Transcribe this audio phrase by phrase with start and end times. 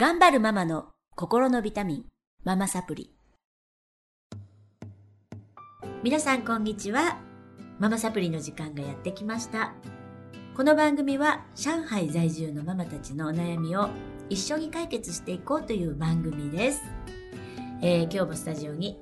[0.00, 2.04] 頑張るママの心のビタミン、
[2.44, 3.10] ママサプリ。
[6.04, 7.18] 皆さんこんにちは。
[7.80, 9.72] ママサプリの時間がやってきました。
[10.56, 13.88] この番組は上海在住のママたちのお悩みを
[14.28, 16.80] 一緒に解決していこうという番組です。
[17.82, 19.00] えー今日もスタジオに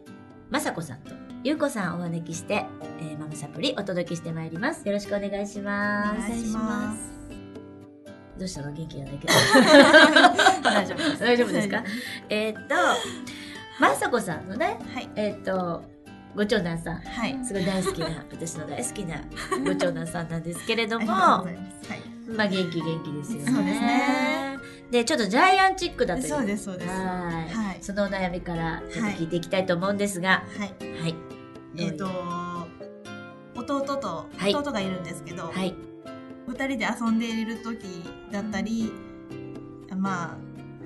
[0.49, 1.11] まさこさんと
[1.45, 2.65] ゆうこさんをお招きして、
[3.01, 4.89] えーママサプリお届けしてまいります。
[4.89, 6.17] よろしくお願いします。
[6.17, 7.16] お願いします。
[8.39, 9.33] どうしたの元気がないけど。
[10.63, 11.21] 大丈夫です。
[11.21, 11.83] 大丈夫ですか？
[12.29, 12.75] えーっと、
[13.81, 15.09] まさこさんのね、はい。
[15.17, 15.85] えーっと、
[16.35, 17.39] ご長男さん、はい。
[17.45, 19.21] すごい大好きな、私の大 好きな
[19.65, 21.11] ご長男さんなんですけれども。
[21.13, 22.31] はい。
[22.31, 23.53] まあ元気元気ですよね。
[23.53, 24.59] そうですね。
[24.91, 26.29] で、ちょっとジャイアンチックだという。
[26.29, 26.89] そうです、そうです。
[26.89, 30.61] ははいはいそのお悩みからちょっと聞いていきたいと思うんですが、い。
[30.61, 31.15] はい。
[31.79, 32.09] えっ、と、
[33.55, 35.75] 弟と、はい弟がいるんですけど、はい。
[36.47, 37.85] 二人で遊んでいる時
[38.31, 38.93] だったり、
[39.97, 40.37] まあ、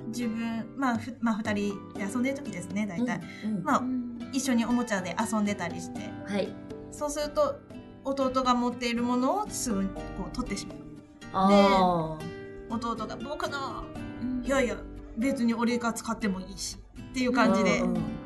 [0.07, 3.21] 自分、まあ、ふまあ、二人で遊んでる時ですね、大体。
[3.45, 3.63] うんうん。
[3.63, 3.83] まあ、
[4.31, 6.53] 一緒におもちゃで遊んでたりして、はい。
[6.91, 7.59] そうすると、
[8.03, 10.77] 弟が持っているものをすぐこう取ってしまう。
[11.33, 12.17] あ
[12.69, 13.85] 弟が僕の
[14.43, 14.75] いやいや
[15.17, 17.79] 別に俺が使ってもいいしっていう感じで。
[17.79, 18.21] うんうん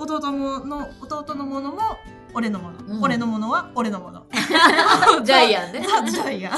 [0.00, 1.78] 弟もの弟のものも
[2.34, 3.02] 俺のもの、うん。
[3.02, 4.26] 俺のものは俺のもの。
[5.24, 5.84] ジャイアンね。
[5.86, 6.52] ザ・ジャイア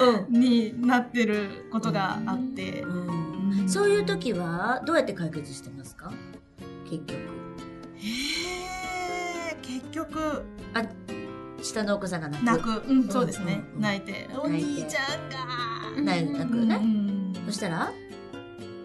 [0.00, 0.36] うん。
[0.36, 3.68] ン になってることがあって、うん。
[3.68, 6.12] そういう時はどうやって解決してますか？
[6.84, 7.18] 結局。
[7.96, 10.44] へー結局。
[11.62, 12.46] 下のお子さんが泣く。
[12.46, 13.76] 泣く、うん、そうですね、うん。
[13.76, 13.82] うん。
[13.82, 14.28] 泣いて。
[14.36, 14.82] お泣いて。
[14.82, 16.12] 兄ちゃんが。
[16.12, 16.76] 泣泣くね。
[16.76, 17.32] うん。
[17.46, 17.90] そしたら？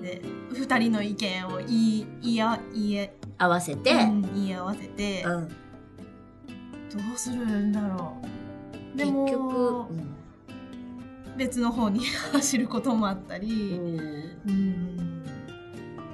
[0.02, 0.22] で
[0.54, 5.48] 二人の意見を言い言いあ言い合わせて、うん言い合わせて、うん。
[5.48, 5.56] ど
[7.14, 8.18] うするんだろ
[8.94, 8.98] う。
[8.98, 10.16] で結も局、うん。
[11.38, 14.42] 別の方に 走ることもあったり、うん。
[14.48, 15.24] うん、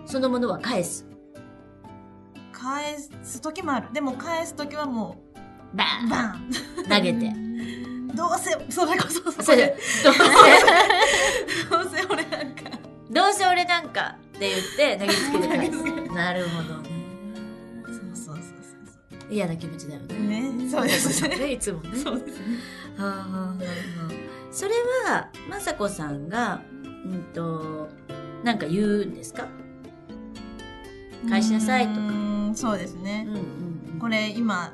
[0.06, 1.06] そのものは返す。
[2.52, 3.88] 返す時もある。
[3.94, 5.18] でも返す時はも
[5.74, 6.50] バうバン。
[6.50, 6.90] ーン。
[6.90, 7.34] 投げて。
[8.16, 9.68] どうせそれこそそそれれ
[10.04, 10.20] どうせ、
[11.70, 12.24] どうせ俺
[13.16, 15.78] どうせ俺なんかって言って 投げつけて返す。
[15.78, 16.10] 投げつけ。
[16.14, 16.90] なるほどね。
[17.88, 20.16] そうそうそうそ嫌な気持ちだよね。
[20.50, 20.70] うね。
[20.70, 21.98] そうですねいつもね。
[21.98, 22.58] そうですね。
[22.98, 23.56] はあはあはあはあ。
[24.52, 24.72] それ
[25.10, 27.90] は、まさこさんが、うんと、
[28.44, 29.48] なんか言うんですか？
[31.30, 32.00] 返しなさいとか。
[32.02, 33.28] うんそうですうんね、
[33.94, 34.00] うん。
[34.00, 34.74] これ今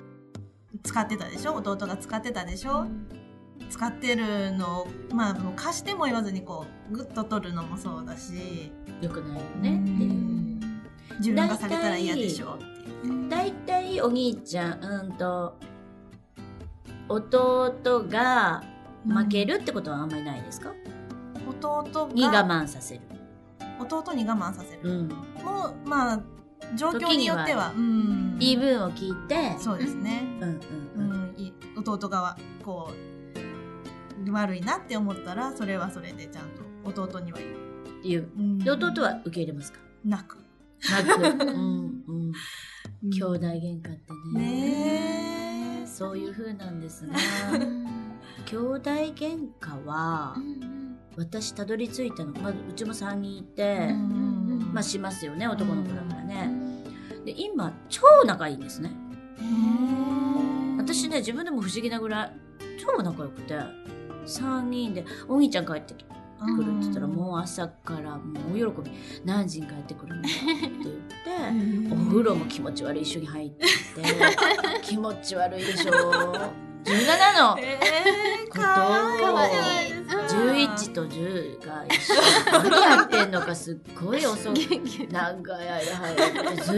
[0.83, 1.53] 使ってたでしょ？
[1.55, 2.85] 弟が使ってたでしょ、
[3.71, 8.71] 使ってるのをまあもう貸しても言わずにこうグッと取るのもそうだし
[9.01, 10.41] よくないよねっていう。
[11.19, 12.57] 自分がされたら嫌でしょ
[13.05, 15.55] うだいたいお兄ちゃん、うんと、
[17.07, 18.63] 弟が
[19.07, 20.73] 負けるってことはあんまりないですか、
[21.47, 23.01] 弟に我が慢させる。
[23.79, 25.07] 弟に我慢させる、うん。
[25.09, 26.21] もうまあ
[26.75, 30.59] 状況によってはうん言い分を聞いて、そうですね、うんうんう
[31.75, 31.83] うん。
[31.85, 33.10] 弟がこう
[34.29, 36.45] 悪いなって思ったらそれはそれでちゃん
[36.93, 37.51] と弟には言う、
[38.03, 38.29] 言う。
[38.37, 39.79] うんで、弟は受け入れますか？
[40.05, 40.37] 泣く
[40.89, 41.45] 泣く。
[41.49, 42.31] うんうん。
[43.09, 44.39] 兄弟喧嘩ってね。
[44.39, 47.13] ねえそういう風なんですが、
[48.45, 50.35] 兄弟喧嘩は、
[51.17, 56.49] 私たどり着いたの、まあ、うちも3人いて、うんまあしますよね、男の子だからね。
[57.25, 58.91] で、今、超仲いいんですね。
[60.77, 62.31] 私ね、自分でも不思議なぐらい、
[62.79, 63.59] 超仲良くて、
[64.25, 68.91] 3人で、お兄ちゃん帰ってくるって言ったら、もう朝からもう大喜び、
[69.25, 70.29] 何時に帰ってくるのって
[70.83, 73.65] 言って、 お風呂も気持ち悪い一緒に入って、
[74.81, 75.91] 気持ち悪いでしょ。
[76.83, 77.57] 17の。
[77.59, 79.93] えー、ことかわいい。
[79.93, 82.63] を11と10が一緒。
[82.63, 85.07] に何やってんのかすっごい遅い。
[85.11, 86.77] 長い間入ってずー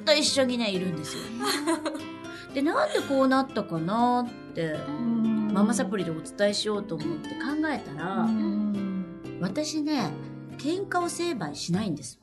[0.00, 1.22] っと一緒にねいるんですよ。
[2.54, 4.74] でなんでこうなったかなって
[5.52, 7.34] ママサプリでお伝えしようと思って考
[7.66, 8.28] えたら、
[9.40, 10.10] 私ね
[10.58, 12.18] 喧嘩を成敗しないんです。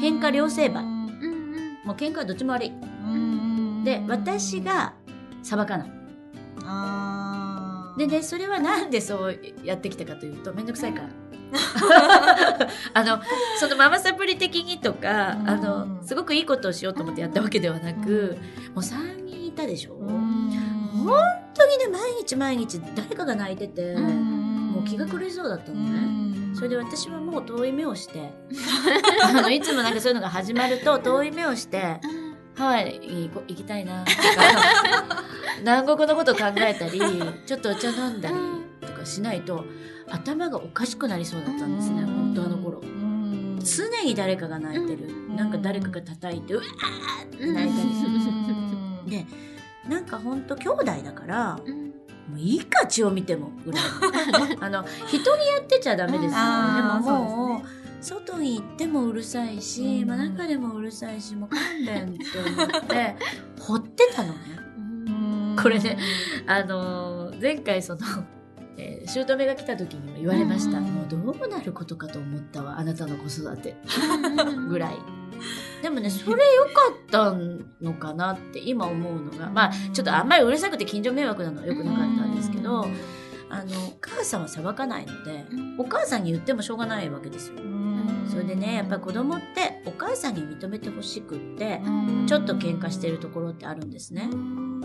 [0.00, 0.84] 喧嘩両成敗。
[0.84, 2.72] もう喧嘩はどっちも悪い。
[3.84, 4.94] で私が
[5.42, 5.98] 裁かない。
[7.98, 11.08] でね、それはなんでそうやってきたかというと、めんどくさいから。
[12.94, 13.20] あの、
[13.58, 15.48] そのママサプリ的にとか、うん。
[15.48, 18.36] あの、すごくいいことをしようと思ってやったわけではなく、
[18.74, 20.67] もう3人いたでしょ、うん
[21.04, 21.22] 本
[21.54, 24.72] 当にね、毎日毎日誰かが泣いてて、うん。
[24.72, 25.90] もう気が狂いそうだったのうね。
[26.52, 26.54] ん。
[26.54, 28.30] それで私はもう遠い目をして、
[29.22, 32.00] あの、いつもなんかそういうのが始まると遠い目をして、
[32.54, 34.18] ハワイに行きたいなとか、
[35.60, 37.00] 南国のこと考えたり、
[37.46, 38.34] ちょっとお茶飲んだり
[38.80, 39.64] とかしないと、
[40.10, 42.80] 頭がおかしくなりそうだったんですね、本当あの頃。
[42.80, 43.58] うん。
[43.62, 45.12] 常に誰かが泣いてる。
[45.12, 45.36] ん。
[45.36, 49.10] なんか誰かが叩いて、うわーって泣いたりする。
[49.10, 49.26] で、
[49.88, 51.88] なんかほんと兄弟だから、うん
[52.28, 53.82] もういいか血を見てもぐらい。
[54.60, 56.30] あの、人にやってちゃダメですよ。
[56.30, 57.60] であーももう、
[58.02, 63.16] 外に行ってもうるさいし、うんまあ中でもうるさいし、もう勘弁って思って、
[63.58, 64.38] 掘ってたのね。
[64.76, 65.98] うんこれね
[66.46, 68.00] あのー前回その、
[68.76, 70.78] えー、姑が来た時にも言われました。
[70.78, 73.74] うんもうどうなることかと思ったわ、あなたの子育て。
[74.68, 75.17] ぐらい。
[75.82, 77.34] でもね、それ良かった
[77.80, 82.86] のかなって今思うのが、まあ、ちょっとあんまりうるさくて近所迷惑なのは良くなかったんですけど、
[83.50, 85.46] あの、お母さんは裁かないので、
[85.78, 87.54] お母さんに言ってもしょうがないわけですよ。
[88.30, 91.80] それでね、やっぱり子供ってお母さんに認めてほしくって、
[92.26, 94.28] ちょっと喧嘩してるところってあるんですね。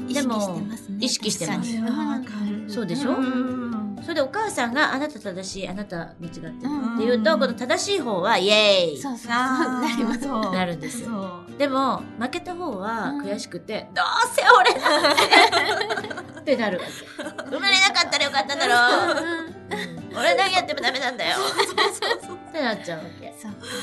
[0.08, 0.28] 意識して
[0.62, 0.98] ますね。
[1.02, 2.74] 意識してます。
[2.74, 3.16] そうでしょ？
[3.16, 8.98] うんそれでお母さんがあなた正しい、あなた間違ってるうんって言うと、この正しい方はイエーイ。
[9.02, 11.44] そうそうなりますなるんですよ。
[11.58, 14.06] でも、負けた方はうん悔しくて、どう
[14.36, 15.22] せ俺なんて。
[16.42, 16.80] ってなる。
[16.80, 17.24] わけ。
[17.50, 19.26] 生まれなかったらよかっただろう。
[19.48, 21.38] うん俺何やってもダメなんだよ。
[21.40, 23.34] ってなっちゃうわけ。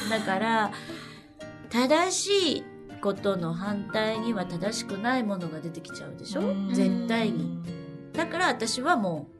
[0.09, 0.71] だから、
[1.71, 2.65] 正しい
[3.01, 6.43] ことの反対には正しくないものが出てきちゃうでしょ？
[6.43, 6.69] うん。
[6.73, 7.59] 絶対に。
[8.13, 9.29] だから私はも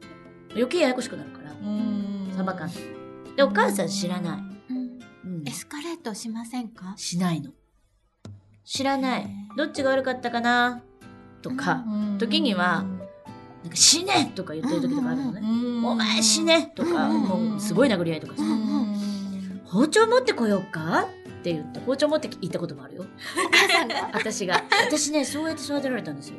[0.51, 1.51] 余計ややこしくなるから。
[1.51, 2.33] うん。
[2.35, 2.69] サバ缶。
[3.35, 4.37] で、お母さん知らな
[4.69, 4.73] い。
[4.73, 4.99] うん。
[5.25, 5.47] うん。
[5.47, 6.93] エスカレートしませんか？
[6.97, 7.51] しないの。
[8.63, 9.27] 知らない。
[9.57, 10.81] どっちが悪かったかな？
[11.41, 12.17] とか、うん。
[12.17, 12.85] 時には
[13.63, 15.41] なんか死ねとか言ってる時とかあるのね。
[15.87, 17.21] お前死ねとか、うん。
[17.21, 18.43] もうすごい殴り合いとかさ。
[18.43, 19.61] うん。
[19.65, 21.07] 包丁持ってこようか？
[21.39, 23.05] って言って、包丁持って行ったこともあるよ。
[23.45, 24.09] お母さんが？
[24.13, 24.63] 私が。
[24.87, 26.35] 私ね、そうやって育てられたんですよ。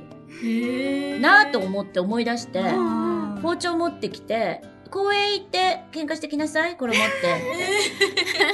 [1.21, 3.12] なぁと思って思い出して、うん
[3.43, 7.09] 包丁持ってきて、公園行って喧嘩してきなさい、これ持っ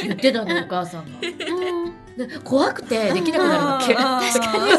[0.01, 0.07] て。
[0.07, 1.19] 言ってたの、お母さんが。
[1.21, 3.95] うんで怖くてできなくなるわけ。
[3.95, 4.73] 確かに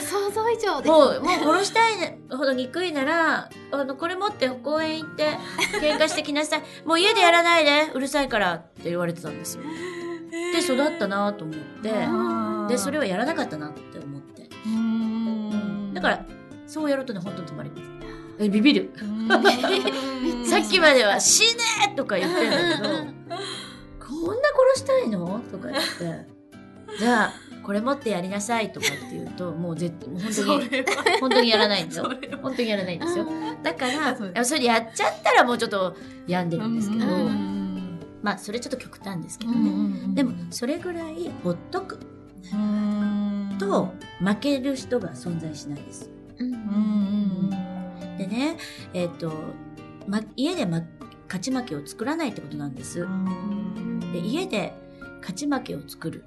[0.00, 5.26] 想像以上もう、もう殺したいほど憎いなら、あの、これ持って公園行って
[5.80, 6.62] 喧嘩してきなさい。
[6.84, 9.64] もう家でやらないで、うるさいからって言われてたんですよ。
[10.52, 14.48] で、育ったなと思って、で、それをやらなかったなって思って。
[14.64, 16.24] うんだから、
[16.68, 18.01] そうやるとね、本当に止まります。
[18.42, 18.92] え、ビビる。
[19.00, 19.28] うん。
[20.46, 23.06] さっきまでは死ねとか言ってんだけど、こんな
[24.74, 25.40] 殺したいの？
[25.50, 26.26] とか言って、
[26.98, 30.68] じゃあ、これ持ってやりなさいとかって言うと、もう絶対、本当そに、
[31.20, 32.04] 本当にやらないんだよ。
[32.04, 32.38] それは。
[32.38, 33.26] 本当にやらないんですよ。
[33.62, 35.96] だから、それやっちゃったらもうちょっと
[36.26, 39.60] 病んでるんですけど、うんまあ、それちょっと極端ですけどうね。
[39.70, 41.98] んでも、それぐらいほっとく。
[42.52, 43.56] うん。
[43.58, 46.10] と、負ける人が存在しないです。
[46.38, 47.51] うん
[48.18, 48.56] でね、
[48.94, 49.32] えっ、と、
[50.06, 50.82] ま、家で、ま、
[51.26, 53.06] 勝ち負けを作らないってことなんです。
[54.12, 54.74] で、家で
[55.20, 56.24] 勝ち負けを作る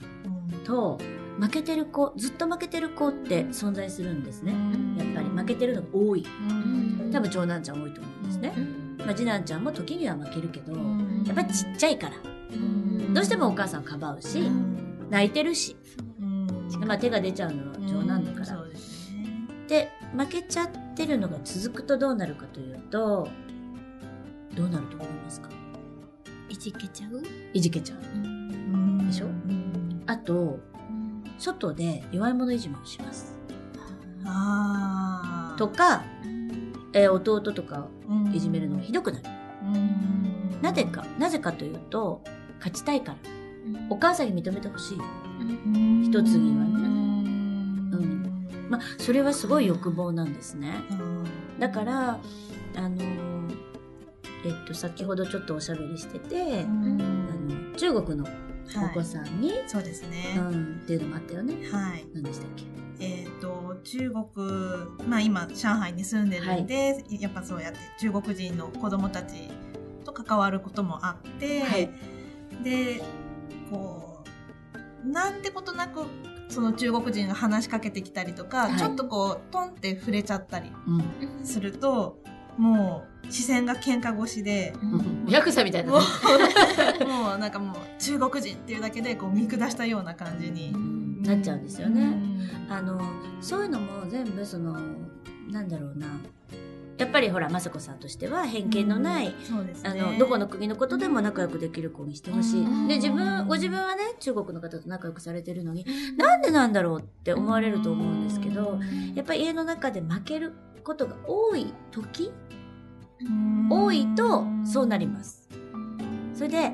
[0.64, 0.98] と、
[1.40, 4.54] 負けてる子、ずっと負けてる子って存在するんですね。
[4.98, 5.26] やっぱり。
[5.36, 6.26] 負けてるのが多い。
[7.12, 8.54] 多分長男ちゃん多いと思うんですね。
[9.00, 10.74] まあ、次男ちゃんも時には負けるけど、
[11.26, 12.16] やっぱりちっちゃいから、
[13.14, 14.50] どうしてもお母さんかばうし、
[15.10, 15.76] 泣いてるし、
[16.80, 18.64] でまあ、手が出ちゃうのは長男だから。
[19.68, 23.28] で、負けちゃってるのが続くとどうなるかというと、
[24.56, 25.50] どうなると思いますか？
[26.50, 27.22] いじけちゃう？
[27.54, 28.00] いじけちゃう。
[29.06, 29.26] でしょ？
[29.26, 30.04] うん。
[30.08, 30.60] あと、
[31.38, 33.36] 外で弱い者いじめをします。
[35.58, 36.04] とか、
[36.94, 38.34] えー弟とかうん。
[38.34, 39.26] いじめるのがひどくなる。
[39.64, 40.62] うん。
[40.62, 42.22] なぜか、なぜかというと、
[42.58, 43.18] 勝ちたいから。
[43.90, 44.98] お母さんに認めてほしい。
[46.04, 46.95] 一つにはねうん
[48.70, 50.74] まあ、それはすごい欲望なんですね。
[50.92, 51.24] うん。
[51.60, 52.20] だから、
[52.76, 53.58] あのー
[54.46, 57.00] えっと、先ほどちょっとおしゃべりしてて、うん。
[57.00, 60.36] あの、中国のお子さんに、そうですね。
[60.38, 61.54] うん、っていうのもあったよね。
[61.72, 62.06] はい。
[62.14, 62.64] 何でしたっけ？
[62.98, 64.26] えっ、と中国
[65.08, 69.50] まあ今上海に住んでるんで、やっぱそうやって中国人の子供たち
[70.06, 71.90] と関わることもあって、はい。
[72.64, 73.04] で
[73.70, 74.24] こ
[75.04, 76.06] うなんてことなく
[76.50, 80.92] その中国人が話しかけてきたりとか、はいちょっとこうトンって触れちゃったりう
[81.42, 81.46] ん。
[81.46, 82.20] すると
[82.58, 84.74] もう視線が喧嘩越しで。
[85.28, 86.06] ヤクザみたいなもね。
[87.02, 92.16] うもうなんかもう中国人っていうだけでこう見下したような感じにうんなっちゃうんですよね。
[92.70, 93.02] あの、
[93.42, 94.78] そういうのも全部その、
[95.50, 96.08] なんだろうな。
[96.98, 99.34] やっぱりほら、雅子さんとしては偏見のない、ね。
[99.84, 102.62] あの、どこの国のことでも仲良くできる子にしてほしい。
[102.62, 105.86] うんで、自分、ご自分はね、中国の方と仲良くされてるのに、
[106.18, 108.80] なんでなんだろうって思われると思うんですけど、
[109.14, 112.32] やっぱり家の中で負けることが多い時
[113.70, 115.50] 多いとそうなります。
[116.34, 116.72] それで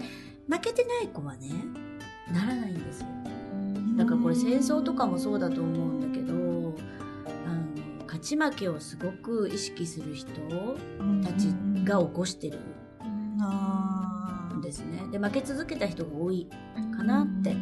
[0.47, 1.49] 負けてない子はね
[2.31, 3.07] ならないんですよ。
[3.97, 6.10] だからこれ戦争とかもそうだと思うんだ
[8.31, 10.29] ち負けをすごく意識する人
[11.23, 11.47] たち
[11.83, 15.03] が起こしてるんですね。
[15.11, 16.47] で負け続けた人が多い
[16.95, 17.55] かなって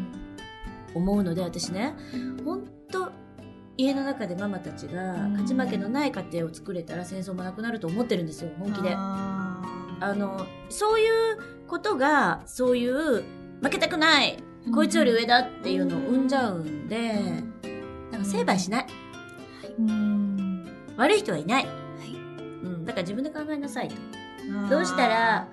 [0.93, 1.95] 思うので私ね
[2.45, 3.11] 本当
[3.77, 8.93] 家の中でママたちが勝ち負けのない家庭を作れたら戦争もなくなると思ってるんですよ本気で。
[8.95, 13.23] あのそういうことがそういう
[13.61, 14.37] 負けたくない
[14.73, 17.43] こいつより上だっていうのを生んじゃうんで
[18.11, 18.85] なんか成敗しない
[19.79, 20.38] うん
[20.99, 21.65] 悪い人はいない、
[22.63, 23.95] うん、だから自分で考えなさいと。
[24.69, 25.47] どうしたら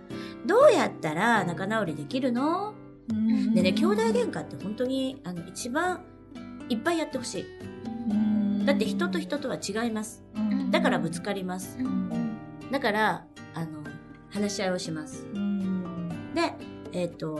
[0.46, 2.74] どうやったら仲直りできるの？
[3.54, 6.02] でね兄弟喧嘩って本当にあの一番
[6.68, 8.64] いっぱいやってほしい。
[8.64, 10.24] だって人と人とは違います。
[10.70, 11.78] だからぶつかります。
[12.72, 13.24] だから
[13.54, 13.84] あの
[14.30, 15.24] 話し合いをします。
[16.34, 16.52] で
[16.92, 17.38] えっ、と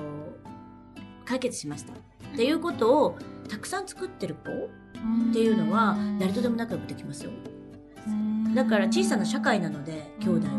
[1.25, 1.93] 解決しました。
[1.93, 1.97] っ
[2.37, 7.31] ていうことをたくさん作ってる子っていうのは誰とでも仲良くできますよ
[8.55, 10.53] だから小さな社会なので兄弟は。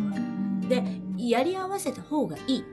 [0.67, 0.83] で
[1.17, 2.63] やり合わせた方がいい。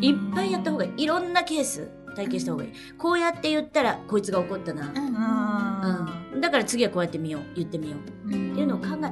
[0.00, 2.72] いっぱいやった方がいいいろんなケース体験した方がいい。
[2.96, 7.96] こうやって言ったらこいつが怒ったな、あうん、だから次はこうやってみよう言ってみよ
[8.26, 8.28] う。
[8.28, 9.10] ーっていうのを考えどうや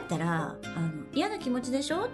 [0.00, 2.08] ったらあの嫌な気持ちでしょ？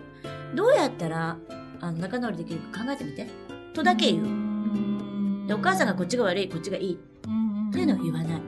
[0.55, 1.37] どうやったら
[1.81, 3.29] あの仲直りできるか考えてみて。
[3.75, 5.47] とだけ言う。
[5.47, 6.95] でお母さんがこっちが悪いこっちがいい。
[6.95, 8.43] っていうのは言わない。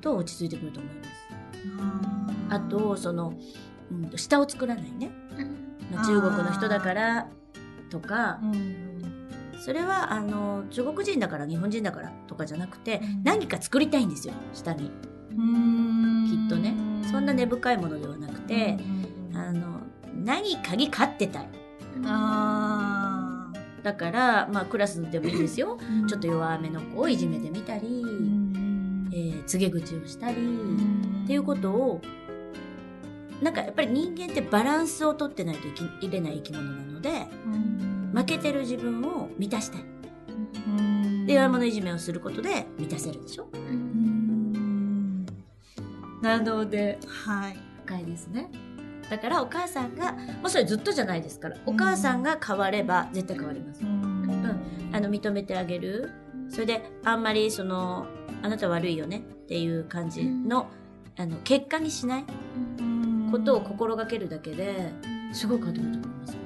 [0.00, 1.23] と落ち着いてくると思います
[2.50, 3.34] あとその、
[3.90, 5.10] うん、下を作らないね、
[5.92, 7.28] まあ中国の人だから
[7.90, 8.40] とか。
[9.64, 13.22] それはあの中国人だから日本人だからとかじゃなくてうん。
[13.24, 14.34] 何か作りたいんですよ。
[14.52, 14.90] 下に。
[14.90, 16.74] きっとね。
[17.10, 18.76] そんな根深いものではなくて
[19.32, 19.80] あの
[20.22, 21.48] 何かに勝ってたい。
[22.04, 23.52] あ
[23.82, 25.78] だからまあクラスでもいいですよ。
[25.78, 28.04] ーちょっと弱めの子をいじめてみたり、
[29.14, 32.00] えー告げ口をしたり、っていうことを
[33.40, 37.26] なんかやっぱり人間ってバランスをとってないと生きれない生き物なので
[38.12, 39.84] 負けてる自分を満たしたい。
[41.26, 43.48] で弱者いじめをすることで満たせるでしょ？
[46.20, 47.58] なのではい。
[47.86, 48.50] 深いですね。
[49.10, 56.10] だからお母さんがもうそれずっとじゃないですからお母さんが変われば絶対変わります、あの認めてあげる
[56.48, 58.06] それであんまりその
[58.42, 60.68] あなた悪いよねっていう感じの,、
[61.16, 62.24] あの結果にしない
[63.30, 64.92] ことを心がけるだけで
[65.32, 66.36] すごい変わってくると思います。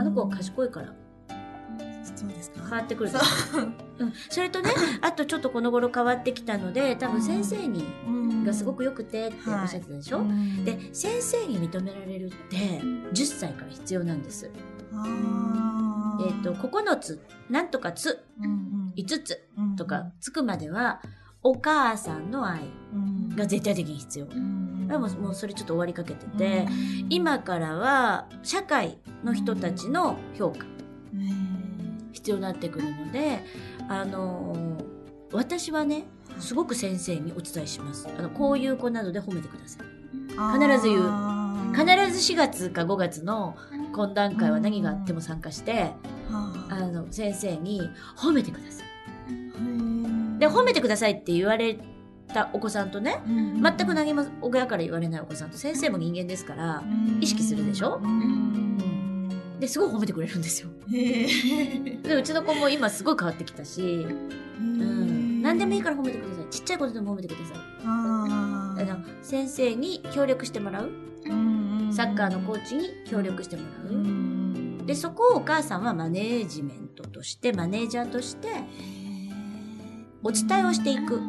[0.00, 0.94] あの子は賢いから。
[2.16, 2.60] そうですか。
[2.62, 3.72] 変わってくると思う。
[4.00, 4.70] うん、それとね
[5.02, 7.84] あとちょっとこの頃変わってきたので多分先生に
[8.44, 10.22] がすごごく良くてっておっしゃってたでしょ、
[10.64, 14.50] で先生に認められるって10歳から必要なんです。
[16.22, 18.24] えっ、と9つなんとかつ
[18.96, 21.00] 5つとかつくまでは
[21.42, 22.60] お母さんの愛
[23.34, 24.26] が絶対的に必要。
[24.26, 26.66] でももうそれちょっと終わりかけてて、
[27.08, 30.66] 今からは社会の人たちの評価
[32.12, 33.44] 必要になってくるので、
[33.88, 34.90] あのー
[35.32, 36.06] 私はね
[36.40, 38.08] すごく先生にお伝えします。
[38.18, 39.86] あのこういう子なので褒めてください。
[40.58, 41.02] 必ず言う。
[41.72, 43.56] 必ず4月か5月の
[43.92, 45.92] 懇談会は何があっても参加して、
[46.30, 47.82] あの先生に
[48.16, 48.86] 褒めてください。
[50.38, 51.78] で褒めてくださいって言われ
[52.32, 56.82] たお子さんとね全く何も親から言われないお子さんと先生も人間ですから
[57.20, 58.00] 意識するでしょ？
[59.58, 60.70] ですごい褒めてくれるんですよ。
[60.88, 64.06] でうちの子も今すごい変わってきたし、
[64.58, 66.44] うん、何でもいいから褒めてください。
[66.50, 67.56] ちっちゃいことでも褒めてください。
[67.84, 70.90] あの先生に協力してもらう
[71.92, 74.86] サッカーのコーチに協力してもらう。
[74.86, 77.88] でそこをお母さんはマネージメントとしてマネー。
[77.88, 78.48] ジャーとして
[80.22, 81.16] お伝えをしていく。
[81.18, 81.20] は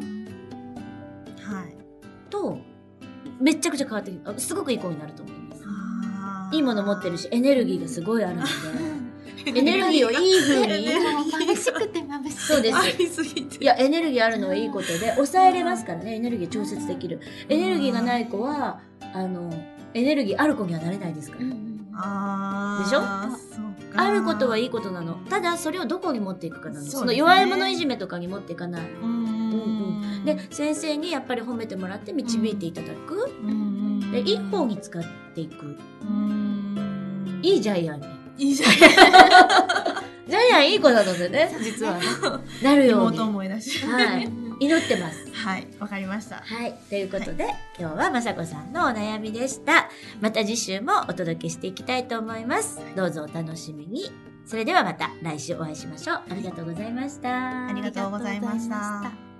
[1.68, 1.76] い。
[2.30, 2.58] と
[3.40, 5.62] めっちゃくちゃ変わってあすごくいい子になると思います。
[6.52, 8.48] いいもの持ってるしエネルギーがすごいあるので。
[9.44, 10.88] エネルギーをいい風に。
[10.88, 12.32] 眩しくて眩しい。
[12.32, 13.22] そうです。
[13.60, 17.20] いやエネルギーあるのはいいことで抑えれますからねエネルギー調節できる。
[17.48, 18.80] エネルギーがない子は
[19.12, 19.52] あの
[19.94, 23.00] エネルギーある子にはなれないですから、でしょ？
[23.94, 25.14] あることはいいことなの。
[25.28, 28.82] ただそれをどこに持っていくかなのそ,、の弱い者いじめとかに持っていかない。
[29.02, 33.28] うんで先生にやっぱり褒めてもらって導いていただく、
[34.12, 35.02] でいい方に使っ
[35.34, 35.76] ていく。
[37.42, 38.06] いいジャイアンに。
[38.38, 42.04] いいじゃんジャイアンいい子なのでね実はね。
[42.62, 43.16] なるように。
[43.16, 45.26] 妹思い出しはい祈ってます。
[45.32, 46.36] はい、わかりました。
[46.36, 46.74] はい。
[46.88, 49.90] ということで、今日はまさこさんのお悩みでした。
[50.20, 52.80] また次週もお届けしていきたいと思います。
[52.94, 54.12] どうぞお楽しみに。
[54.44, 56.22] それではまた来週お会いしましょう。
[56.30, 59.31] ありがとうございましたありがとうございました